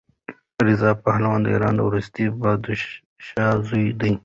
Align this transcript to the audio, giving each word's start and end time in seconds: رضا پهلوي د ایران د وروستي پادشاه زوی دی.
رضا 0.67 0.91
پهلوي 1.03 1.39
د 1.43 1.47
ایران 1.53 1.73
د 1.77 1.81
وروستي 1.87 2.25
پادشاه 2.41 3.51
زوی 3.67 3.85
دی. 3.99 4.11